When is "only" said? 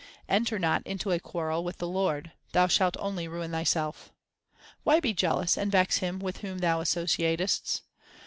2.97-3.27